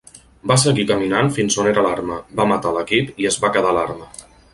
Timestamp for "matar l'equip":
2.53-3.13